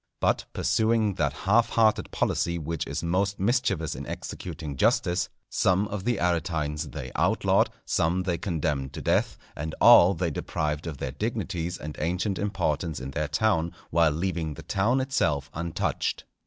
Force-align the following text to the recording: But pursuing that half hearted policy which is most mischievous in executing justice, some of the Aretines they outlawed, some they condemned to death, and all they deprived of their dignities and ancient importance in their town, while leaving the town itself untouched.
But 0.19 0.45
pursuing 0.51 1.13
that 1.21 1.31
half 1.31 1.69
hearted 1.69 2.09
policy 2.09 2.57
which 2.57 2.87
is 2.87 3.03
most 3.03 3.39
mischievous 3.39 3.93
in 3.93 4.07
executing 4.07 4.75
justice, 4.75 5.29
some 5.47 5.87
of 5.89 6.05
the 6.05 6.17
Aretines 6.17 6.89
they 6.91 7.11
outlawed, 7.13 7.69
some 7.85 8.23
they 8.23 8.39
condemned 8.39 8.93
to 8.93 9.01
death, 9.03 9.37
and 9.55 9.75
all 9.79 10.15
they 10.15 10.31
deprived 10.31 10.87
of 10.87 10.97
their 10.97 11.11
dignities 11.11 11.77
and 11.77 11.95
ancient 11.99 12.39
importance 12.39 12.99
in 12.99 13.11
their 13.11 13.27
town, 13.27 13.73
while 13.91 14.09
leaving 14.09 14.55
the 14.55 14.63
town 14.63 15.01
itself 15.01 15.51
untouched. 15.53 16.23